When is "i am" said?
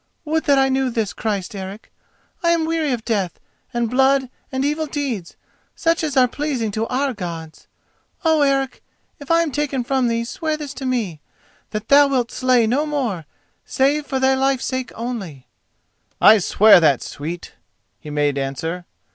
2.41-2.65, 9.29-9.51